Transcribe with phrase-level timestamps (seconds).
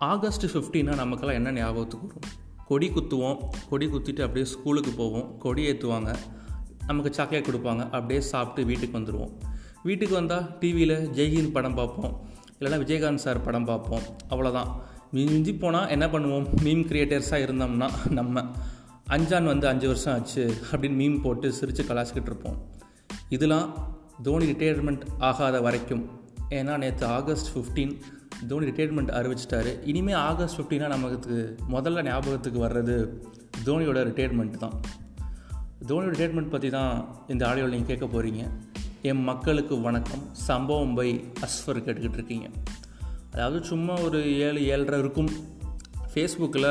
[0.00, 2.30] August ஃபிஃப்டீனாக நமக்கெல்லாம் என்ன ஞாபகத்துக்கு வரும்?
[2.66, 3.44] கொடி குத்துவோம்.
[3.68, 5.38] கொடி குத்திட்டு அப்படியே ஸ்கூலுக்கு போவோம்.
[5.38, 6.14] கொடி ஏற்றுவாங்க
[6.86, 7.84] நமக்கு சாக்லேட் கொடுப்பாங்க.
[7.84, 9.38] அப்படியே சாப்பிட்டு வீட்டுக்கு வந்துடுவோம்
[9.82, 12.20] வீட்டுக்கு வந்தால் டிவியில் ஜெய்ஹிந்த் படம் பார்ப்போம்.
[12.58, 14.02] இல்லைனா விஜயகாந்த் சார் படம் பார்ப்போம்.
[14.30, 14.66] அவ்வளோதான்
[15.10, 16.46] மிஞ்சி போனால் என்ன பண்ணுவோம்?
[16.64, 18.44] மீம் கிரியேட்டர்ஸாக இருந்தோம்னா நம்ம.
[19.10, 22.70] அஞ்சான் வந்து அஞ்சு வருஷம் ஆச்சு அப்படின்னு மீம் போட்டு சிரித்து கலாச்சிக்கிட்டு இருப்போம்.
[23.28, 26.10] இதெல்லாம் தோனி ரிட்டையர்மெண்ட் ஆகாத வரைக்கும்.
[26.48, 28.00] ஏன்னா நேற்று ஆகஸ்ட் ஃபிஃப்டீன்
[28.48, 29.72] தோனி ரிட்டையர்மெண்ட் அறிவிச்சிட்டாரு.
[29.84, 32.96] இனிமேல் ஆகஸ்ட் ஃபிஃப்டீனா நமக்கு முதல்ல ஞாபகத்துக்கு வர்றது
[33.66, 34.76] தோனியோட ரிட்டையர்மெண்ட் தான்.
[35.88, 36.92] தோனியோட ரிட்டையர்மெண்ட் பற்றி தான்
[37.28, 38.42] இந்த ஆடியோவில் நீங்கள் கேட்க போகிறீங்க
[39.10, 40.22] என் மக்களுக்கு வணக்கம்.
[40.32, 41.08] சம்பவம் பை
[41.46, 42.48] அஸ்வர் கேட்டுக்கிட்டு இருக்கீங்க.
[43.34, 45.30] அதாவது சும்மா ஒரு ஏழு ஏழரை இருக்கும்.
[46.12, 46.70] ஃபேஸ்புக்கில்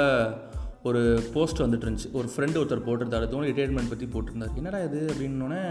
[0.89, 1.02] ஒரு
[1.34, 2.09] போஸ்ட் வந்துட்டு இருந்துச்சு.
[2.12, 3.26] ஒரு ஃப்ரெண்டு ஒருத்தர் போட்டிருந்தாரு.
[3.28, 4.53] தோனி ரிட்டையர்மெண்ட் பற்றி போட்டிருந்தார்.
[4.55, 5.64] என்னடா இது அப்படின்னோடனே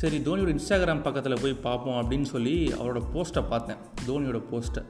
[0.00, 3.82] சரி தோனியோட இன்ஸ்டாகிராம் பக்கத்தில் போய் பார்ப்போம் அப்படின்னு சொல்லி அவரோட போஸ்ட்டை பார்த்தேன்.
[4.08, 4.82] தோனியோட போஸ்ட்டை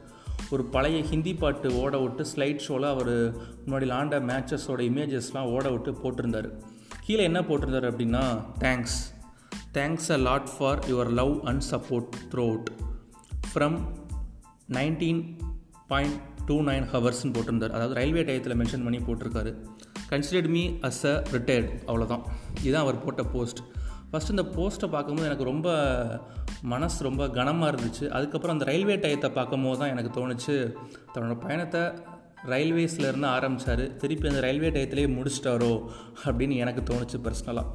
[0.53, 3.13] ஒரு பழைய ஹிந்தி பாட்டு ஓட விட்டு ஸ்லைட் ஷோவில் அவர்
[3.65, 6.49] முன்னாடி லாண்ட மேட்சஸோட இமேஜஸ்லாம் ஓட விட்டு போட்டிருந்தார்.
[7.05, 8.23] கீழே என்ன போட்டிருந்தார் அப்படின்னா
[8.63, 8.97] thanks
[9.77, 12.15] thanks a lot for your love and support
[12.51, 12.69] throughout
[13.51, 13.77] from
[14.77, 15.21] nineteen
[15.91, 17.73] point two nine ஹவர்ஸ்னு போட்டிருந்தார்.
[17.77, 19.51] அதாவது ரயில்வே டயத்தில் மென்ஷன் பண்ணி போட்டிருக்காரு.
[20.11, 22.23] Considered me as a retired அவ்வளோதான்
[22.61, 23.61] இதுதான் அவர் போட்ட போஸ்ட்
[24.11, 25.69] ஃபஸ்ட் இந்த போஸ்ட்டை பார்க்கும்போது எனக்கு ரொம்ப
[26.61, 28.07] மனசு ரொம்ப கனமாக இருந்துச்சு.
[28.07, 30.75] அதுக்கப்புறம் அந்த ரயில்வே டயத்தை பார்க்கும்போது தான் எனக்கு தோணுச்சு
[31.13, 31.81] தன்னோட பயணத்தை
[32.45, 35.81] ரயில்வேஸ்லேருந்து ஆரம்பித்தார் திருப்பி அந்த ரயில்வே டயத்திலேயே முடிச்சிட்டாரோ
[36.25, 37.65] அப்படின்னு எனக்கு தோணுச்சு பர்சனலாக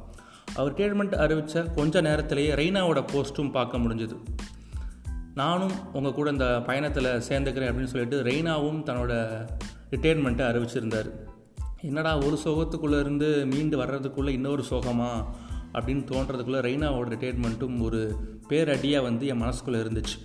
[0.55, 4.17] அவர் ரிட்டையர்மெண்ட் அறிவித்த கொஞ்ச நேரத்திலேயே ரெய்னாவோட போஸ்ட்டும் பார்க்க முடிஞ்சுது.
[5.35, 9.13] நானும் உங்கள் கூட இந்த பயணத்தில் சேர்ந்துக்கிறேன் அப்படின்னு சொல்லிட்டு ரெய்னாவும் தன்னோட
[9.91, 11.09] ரிட்டையர்மெண்ட்டை அறிவிச்சிருந்தார்.
[11.81, 15.25] என்னடா ஒரு சோகத்துக்குள்ளே இருந்து மீண்டு வர்றதுக்குள்ளே இன்னொரு சோகமாக
[15.73, 18.01] அப்படின்னு தோன்றதுக்குள்ளே ரெய்னாவோட ரிட்டையர்மெண்ட்டும் ஒரு
[18.49, 20.17] பேரடியாக வந்து என் மனசுக்குள்ளே இருந்துச்சு.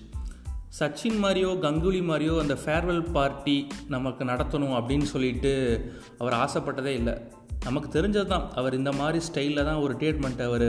[0.81, 5.53] சச்சின் மாதிரியோ கங்குலி மாதிரியோ அந்த ஃபேர்வெல் பார்ட்டி நமக்கு நடத்தணும் அப்படின்னு சொல்லிட்டு
[6.19, 7.15] அவர் ஆசைப்பட்டதே இல்லை.
[7.65, 10.67] நமக்கு தெரிஞ்சது தான் அவர் இந்த மாதிரி ஸ்டைலில் தான் ஒரு ரிட்டையர்மெண்ட் அவர்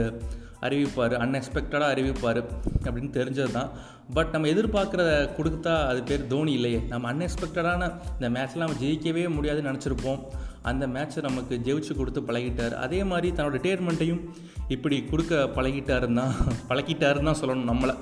[0.60, 2.40] அறிவிப்பார் அன்எக்ஸ்பெக்டடாக அறிவிப்பார்
[2.84, 3.70] அப்படின்னு தெரிஞ்சது தான்
[4.14, 6.80] பட் நம்ம எதிர்பார்க்குறத கொடுத்தா அது பேர் தோனி இல்லையே.
[6.88, 10.20] நம்ம அன்எக்ஸ்பெக்டடான இந்த மேட்ச்லாம் நம்ம ஜெயிக்கவே முடியாதுன்னு நினச்சிருப்போம்.
[10.62, 12.74] அந்த மேட்ச்சை நமக்கு ஜெயிச்சு கொடுத்து பழகிட்டார்.
[12.74, 14.22] அதே மாதிரி தன்னோட ரிட்டையர்மெண்ட்டையும்
[14.68, 16.26] இப்படி கொடுக்க பழகிட்டாருன்னா
[16.68, 17.94] பழகிட்டாருன்னு தான் சொல்லணும் நம்மளை.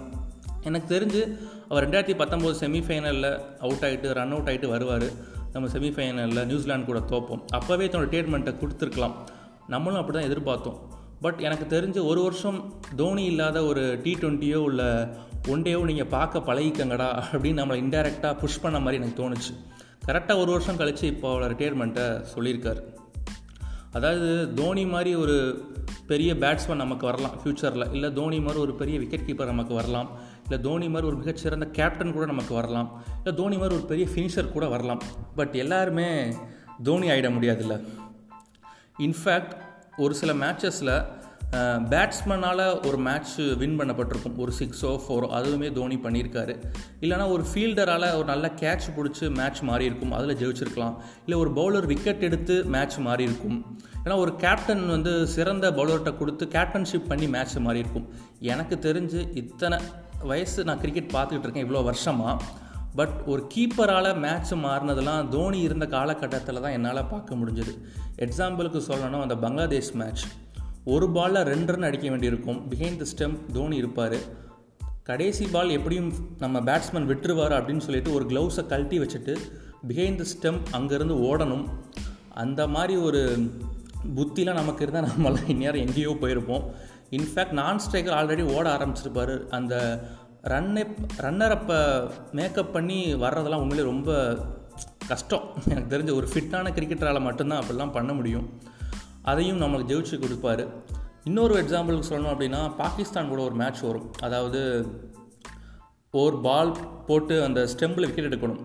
[0.63, 1.23] எனக்கு தெரிஞ்சு
[1.69, 5.09] அவர் ரெண்டாயிரத்தி பத்தொம்போது செமிஃபைனலில் அவுட் ஆகிட்டு ரன் அவுட் ஆகிட்டு வருவார்.
[5.53, 7.43] நம்ம செமிஃபைனலில் நியூசிலாந்து கூட தோப்போம்.
[7.59, 9.15] அப்போவே தன்னோட ரிட்டையர்மெண்ட்டை கொடுத்துருக்கலாம்.
[9.67, 10.79] நம்மளும் அப்படி தான் எதிர்பார்த்தோம்.
[11.21, 12.59] பட் எனக்கு தெரிஞ்சு ஒரு வருஷம்
[12.97, 14.83] தோனி இல்லாத ஒரு டி ட்வெண்ட்டியோ உள்ள
[15.49, 19.53] ஒன் டேவோ நீங்கள் பார்க்க பழகிக்கங்கடா அப்படின்னு நம்மளை இன்டெரக்டாக புஷ் பண்ண மாதிரி எனக்கு தோணுச்சு.
[20.09, 22.83] கரெக்டாக ஒரு வருஷம் கழித்து இப்போ அவளை ரிட்டையர்மெண்ட்டை சொல்லியிருக்காரு.
[23.93, 25.37] அதாவது தோனி மாதிரி ஒரு
[26.07, 30.11] பெரிய பேட்ஸ்மேன் நமக்கு வரலாம் ஃப்யூச்சரில் இல்லை தோனி மாதிரி ஒரு பெரிய விக்கெட் கீப்பர் நமக்கு வரலாம்.
[30.43, 33.03] இல்லை தோனி மாதிரி ஒரு மிகச்சிறந்த கேப்டன் கூட நமக்கு வரலாம்.
[33.17, 35.03] இல்லை தோனி மாதிரி ஒரு பெரிய ஃபினிஷர் கூட வரலாம்.
[35.37, 36.35] பட் எல்லாருமே
[36.83, 37.85] தோனி ஆகிட முடியாதுல்ல.
[38.99, 39.53] இன்ஃபேக்ட்
[39.97, 41.07] ஒரு சில மேட்சஸில்
[41.53, 44.37] பேட்ஸ்மேனால் ஒரு மேட்ச் வின் பண்ணப்பட்டிருக்கும்.
[44.37, 46.63] ஒரு சிக்ஸோ ஃபோரோ அதுவுமே தோனி பண்ணியிருக்காரு.
[47.01, 50.97] இல்லைனா ஒரு ஃபீல்டரால் ஒரு நல்ல கேட்ச் பிடிச்சி மேட்ச் மாறி இருக்கும் அதில் ஜெயிச்சிருக்கலாம்.
[51.27, 56.47] இல்லை ஒரு பவுலர் விக்கெட் எடுத்து மேட்ச் மாறி இருக்கும் ஏன்னா ஒரு கேப்டன் வந்து சிறந்த பவுலர்கிட்ட கொடுத்து
[56.47, 58.09] கேப்டன்ஷிப் பண்ணி மேட்ச் மாறி இருக்கும்
[58.41, 59.79] எனக்கு தெரிஞ்சு இத்தனை
[60.23, 62.45] வயசு நான் கிரிக்கெட் பார்த்துக்கிட்டு இருக்கேன் இவ்வளோ வருஷமாக
[62.97, 67.73] பட் ஒரு கீப்பரால் மேட்ச் மாறினதெல்லாம் தோனி இருந்த காலகட்டத்தில் தான் என்னால் பார்க்க முடிஞ்சது.
[68.19, 70.25] எக்ஸாம்பிளுக்கு சொல்லணும் அந்த பங்களாதேஷ் மேட்ச்
[70.89, 72.71] ஒரு பாலில் ரெண்டு ரன் அடிக்க வேண்டியிருக்கும்.
[72.71, 74.15] பிஹைண்ட் த ஸ்டெம்ப் தோனி இருப்பார்.
[75.03, 79.37] கடைசி பால் எப்படியும் நம்ம பேட்ஸ்மேன் விட்டுருவார் அப்படின்னு சொல்லிட்டு ஒரு க்ளவுஸை கழட்டி வச்சுட்டு
[79.89, 81.65] பிஹைண்ட் த ஸ்டெம்ப் அங்கேருந்து ஓடணும்.
[82.35, 83.51] அந்த மாதிரி ஒரு
[84.17, 86.65] புத்திலாம் நமக்கு இருந்தால் நம்மளாம் இந்நேரம் எங்கேயோ போயிருப்போம்.
[87.11, 89.49] இன்ஃபேக்ட் நான் ஸ்ட்ரைக்கர் ஆல்ரெடி ஓட ஆரம்பிச்சிருப்பார்.
[89.49, 90.05] அந்த
[90.45, 94.37] ரன்னை ரன்னரப்பை மேக்கப் பண்ணி வர்றதெல்லாம் உண்மையிலே ரொம்ப
[95.09, 95.43] கஷ்டம்.
[95.69, 98.77] எனக்கு தெரிஞ்ச ஒரு ஃபிட்டான கிரிக்கெட்டரால் மட்டும்தான் அப்படிலாம் பண்ண முடியும்.
[99.31, 100.65] அதையும் நம்மளுக்கு ஜெயிச்சு கொடுப்பாரு.
[101.29, 104.07] இன்னொரு எக்ஸாம்பிளுக்கு சொல்லணும் அப்படின்னா பாகிஸ்தான் கூட ஒரு மேட்ச் வரும்.
[104.27, 104.61] அதாவது
[106.15, 106.71] ஒரு பால்
[107.09, 108.63] போட்டு அந்த ஸ்டெம்பில் விக்கெட் எடுக்கணும்.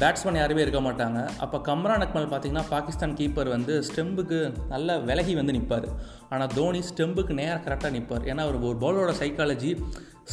[0.00, 1.20] பேட்ஸ்மேன் யாருமே இருக்க மாட்டாங்க.
[1.44, 4.38] அப்போ கம்ரான் அக்மல் பார்த்தீங்கன்னா பாகிஸ்தான் கீப்பர் வந்து ஸ்டெம்புக்கு
[4.72, 5.88] நல்ல விலகி வந்து நிற்பார்
[6.32, 9.72] ஆனால் தோனி ஸ்டெம்புக்கு நேராக கரெக்டாக நிற்பார் ஏன்னா அவர் ஒரு பாலோட psychology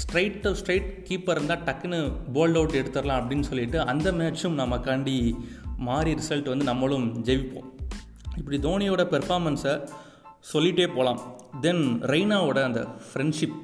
[0.01, 1.99] straight to straight keeper இருந்தால் டக்குன்னு
[2.35, 5.17] போல்ட் அவுட் எடுத்துடலாம் அப்படின்னு சொல்லிட்டு அந்த மேட்சும் நமக்காண்டி
[5.89, 7.67] மாறி ரிசல்ட் வந்து நம்மளும் ஜெயிப்போம்.
[8.37, 9.73] இப்படி தோனியோட பெர்ஃபார்மன்ஸை
[10.53, 11.21] சொல்லிகிட்டே போகலாம்
[11.61, 13.57] தென் ரெய்னாவோட அந்த ஃப்ரெண்ட்ஷிப்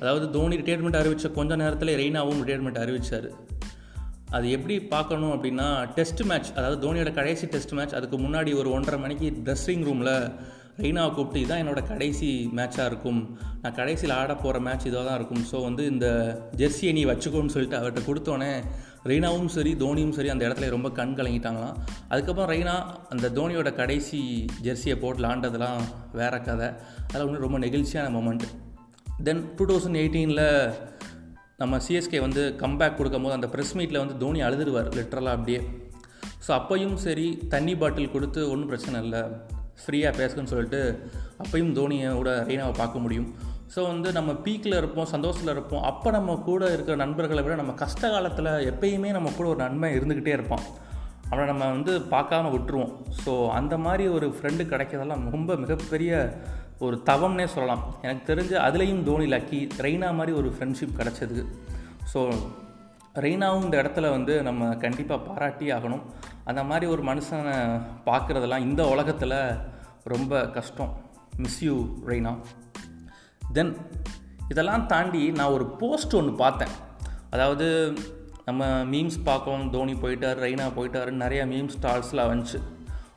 [0.00, 3.28] அதாவது தோனி ரிட்டையர்மெண்ட் அறிவித்த கொஞ்ச நேரத்தில் ரெய்னாவும் ரிட்டையர்மெண்ட் அறிவித்தார்
[4.30, 9.00] அது எப்படி பார்க்கணும் அப்படின்னா டெஸ்ட் மேட்ச் அதாவது தோனியோட கடைசி டெஸ்ட் மேட்ச் அதுக்கு முன்னாடி ஒரு ஒன்றரை
[9.00, 10.14] மணிக்கு ட்ரெஸ்ஸிங் ரூமில்
[10.82, 13.38] ரெய்னாவை கூப்பிட்டு இதான் என்னோடய கடைசி மேட்சாக இருக்கும்.
[13.62, 15.44] நான் கடைசியில் ஆட போகிற மேட்ச் இதாக தான் இருக்கும்.
[15.52, 16.06] ஸோ வந்து இந்த
[16.56, 18.52] ஜெர்சியை நீ வச்சுக்கோன்னு சொல்லிட்டு அவர்கிட்ட கொடுத்தோன்னே
[19.10, 21.78] ரெய்னாவும் சரி தோனியும் சரி அந்த இடத்துல ரொம்ப கண் கலங்கிட்டாங்களாம்.
[22.08, 22.74] அதுக்கப்புறம் ரெய்னா
[23.08, 24.20] அந்த தோனியோட கடைசி
[24.62, 25.80] ஜெர்சியை போட்டு விளாண்டதெல்லாம்
[26.12, 26.68] வேற கதை.
[27.06, 28.46] அதெல்லாம் ஒன்றும் ரொம்ப நெகிழ்ச்சியான மூமெண்ட்
[29.24, 30.46] தென் டூ தௌசண்ட் எயிட்டீனில்
[31.56, 35.60] நம்ம சிஎஸ்கே வந்து கம்பேக் கொடுக்கும்போது அந்த ப்ரெஸ் மீட்டில் வந்து தோனி அழுதுடுவார் லிட்ரலாக அப்படியே.
[36.46, 39.22] ஸோ அப்பையும் சரி தண்ணி பாட்டில் கொடுத்து ஒன்றும் பிரச்சனை இல்லை.
[39.82, 40.80] ஃப்ரீயாக பேசுன்னு சொல்லிட்டு
[41.44, 43.28] அப்பையும் தோனியோட ரெய்னாவை பார்க்க முடியும்.
[43.72, 45.82] ஸோ வந்து நம்ம பீக்கில் இருப்போம் சந்தோஷத்தில் இருப்போம்.
[45.82, 50.34] அப்போ நம்ம கூட இருக்கிற நண்பர்களை விட நம்ம கஷ்ட காலத்தில் எப்பயுமே நம்ம கூட ஒரு நன்மை இருந்துக்கிட்டே
[50.38, 50.64] இருப்பான்.
[51.30, 52.92] அவனை நம்ம வந்து பார்க்காம விட்டுருவோம்.
[53.24, 56.12] ஸோ அந்த மாதிரி ஒரு ஃப்ரெண்டு கிடைக்கிறதெல்லாம் ரொம்ப மிகப்பெரிய
[56.78, 57.82] ஒரு தவம்னே சொல்லலாம்.
[58.02, 61.44] எனக்கு தெரிஞ்சு அதுலேயும் தோனி லக்கி ரெய்னா மாதிரி ஒரு ஃப்ரெண்ட்ஷிப் கிடச்சது.
[62.12, 62.20] ஸோ
[63.24, 66.04] ரெய்னாவும் இந்த இடத்துல வந்து நம்ம கண்டிப்பாக பாராட்டி ஆகணும்.
[66.44, 67.56] அந்த மாதிரி ஒரு மனுஷனை
[68.08, 69.38] பார்க்குறதெல்லாம் இந்த உலகத்தில்
[70.04, 70.92] ரொம்ப கஷ்டம்.
[71.36, 71.76] Miss you
[72.06, 72.32] Raina.
[73.52, 73.76] தென்
[74.48, 76.68] இதெல்லாம் தாண்டி நான் ஒரு போஸ்ட் ஒன்று பார்த்தேன்.
[77.30, 77.94] அதாவது
[78.44, 82.62] நம்ம மீம்ஸ் பார்க்கோம் தோனி போயிட்டார் ரெய்னா போயிட்டாருன்னு நிறையா மீம்ஸ் ஸ்டால்ஸ்லாம் வந்துச்சு.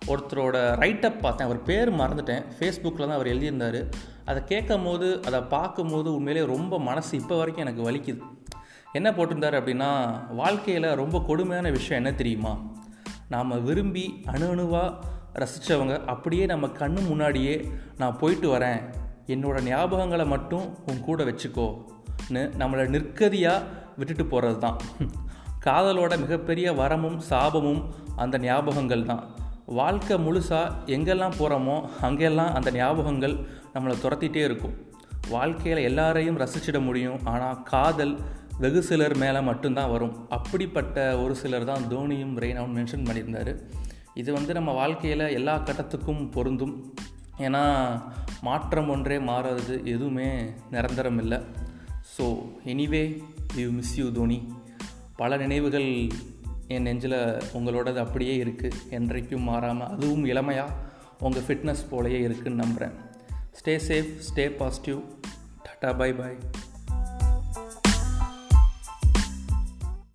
[0.07, 1.47] ஒருத்தரோட ரைட்டப் பார்த்தேன்.
[1.47, 2.45] அவர் பேர் மறந்துட்டேன்.
[2.59, 3.85] ஃபேஸ்புக்கில் தான் அவர் எழுதியிருந்தார்.
[4.25, 8.19] அதை கேட்கும் போது அதை பார்க்கும்போது உண்மையிலே ரொம்ப மனசு இப்போ வரைக்கும் எனக்கு வலிக்குது.
[8.93, 12.57] என்ன போட்டிருந்தார் அப்படின்னா வாழ்க்கையில் ரொம்ப கொடுமையான விஷயம் என்ன தெரியுமா?
[13.29, 14.93] நாம் விரும்பி அணு அணுவாக
[15.33, 18.81] ரசித்தவங்க அப்படியே நம்ம கண்ணு முன்னாடியே நான் போயிட்டு வரேன்.
[19.27, 23.65] என்னோட ஞாபகங்களை மட்டும் உன் கூட வச்சுக்கோன்னு நம்மளை நிற்கதியாக
[23.97, 24.77] விட்டுட்டு போகிறது தான்
[25.65, 27.81] காதலோட மிகப்பெரிய வரமும் சாபமும்
[28.15, 29.23] அந்த ஞாபகங்கள் தான்.
[29.65, 33.35] வாழ்க்கை முழுசாக எங்கெல்லாம் போகிறோமோ அங்கெல்லாம் அந்த ஞாபகங்கள்
[33.73, 34.75] நம்மளை துரத்திட்டே இருக்கும்.
[35.29, 37.19] வாழ்க்கையில் எல்லாரையும் ரசிச்சிட முடியும்.
[37.25, 38.13] ஆனால் காதல்
[38.59, 40.13] வெகு சிலர் மேலே மட்டும்தான் வரும்.
[40.29, 43.51] அப்படிப்பட்ட ஒரு சிலர் தான் தோனியும் ரெய்னாவும் மென்ஷன் பண்ணியிருந்தார்.
[44.13, 46.75] இது வந்து நம்ம வாழ்க்கையில் எல்லா கட்டத்துக்கும் பொருந்தும்.
[47.37, 47.63] ஏன்னா
[48.41, 50.29] மாற்றம் ஒன்றே மாறுறது எதுவுமே
[50.71, 51.39] நிரந்தரம் இல்லை
[52.15, 52.25] so
[52.65, 53.03] anyway
[53.55, 54.39] you miss you Dhoni
[55.15, 55.89] பல நினைவுகள்
[56.67, 57.17] என் நெஞ்சில்
[57.53, 60.77] உங்களோடது அப்படியே இருக்குது என்றைக்கும் மாறாமல் அதுவும் இளமையாக
[61.19, 62.95] உங்கள் ஃபிட்னஸ் போலையே இருக்குதுன்னு நம்புகிறேன்
[63.59, 64.99] stay safe stay positive
[65.65, 66.37] tata bye bye